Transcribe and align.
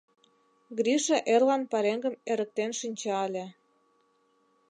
Гриша 0.77 1.17
эрлан 1.33 1.63
пареҥгым 1.71 2.15
эрыктен 2.31 2.71
шинча 2.79 3.17
ыле. 3.27 3.45